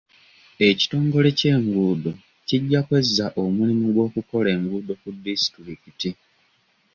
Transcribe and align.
Ekitongole 0.69 1.29
ky'enguudo 1.39 2.11
kijja 2.47 2.79
kwezza 2.87 3.25
omulimu 3.43 3.85
gw'okukola 3.93 4.47
enguudo 4.55 4.93
ku 5.01 5.07
disitulikiti. 5.23 6.09